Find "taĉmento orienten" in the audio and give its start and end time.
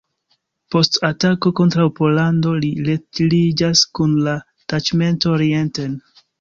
4.75-5.99